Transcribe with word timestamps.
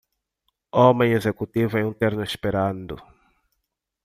Homem 0.71 1.11
executivo 1.13 1.77
em 1.77 1.83
um 1.85 1.93
terno 1.93 2.23
esperando. 2.23 2.97